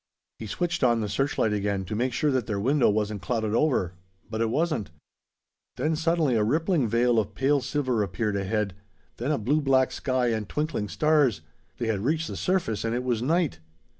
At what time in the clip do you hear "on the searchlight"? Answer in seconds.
0.83-1.53